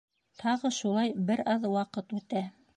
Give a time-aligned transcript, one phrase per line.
[0.43, 2.47] Тағы шулай бер аҙ ваҡыт үтә.